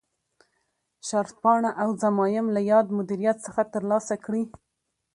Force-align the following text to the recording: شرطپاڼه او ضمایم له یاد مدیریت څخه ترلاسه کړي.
شرطپاڼه 1.07 1.69
او 1.81 1.89
ضمایم 2.03 2.45
له 2.55 2.61
یاد 2.71 2.87
مدیریت 2.97 3.37
څخه 3.45 3.61
ترلاسه 3.73 4.15
کړي. 4.25 4.43